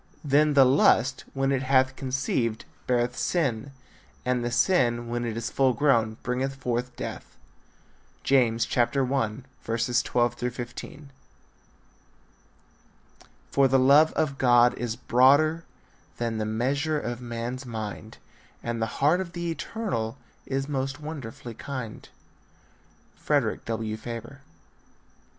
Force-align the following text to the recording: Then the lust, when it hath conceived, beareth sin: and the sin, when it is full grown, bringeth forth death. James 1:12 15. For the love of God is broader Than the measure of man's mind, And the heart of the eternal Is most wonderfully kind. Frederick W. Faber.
Then 0.23 0.55
the 0.55 0.65
lust, 0.65 1.25
when 1.35 1.51
it 1.51 1.61
hath 1.61 1.95
conceived, 1.95 2.65
beareth 2.87 3.15
sin: 3.15 3.71
and 4.25 4.43
the 4.43 4.49
sin, 4.49 5.09
when 5.09 5.23
it 5.25 5.37
is 5.37 5.51
full 5.51 5.73
grown, 5.73 6.17
bringeth 6.23 6.55
forth 6.55 6.95
death. 6.95 7.37
James 8.23 8.65
1:12 8.65 10.51
15. 10.51 11.09
For 13.51 13.67
the 13.67 13.77
love 13.77 14.11
of 14.13 14.39
God 14.39 14.73
is 14.73 14.95
broader 14.95 15.65
Than 16.17 16.39
the 16.39 16.45
measure 16.45 16.99
of 16.99 17.21
man's 17.21 17.67
mind, 17.67 18.17
And 18.63 18.81
the 18.81 18.87
heart 18.97 19.21
of 19.21 19.33
the 19.33 19.51
eternal 19.51 20.17
Is 20.47 20.67
most 20.67 20.99
wonderfully 20.99 21.53
kind. 21.53 22.09
Frederick 23.15 23.65
W. 23.65 23.95
Faber. 23.97 24.41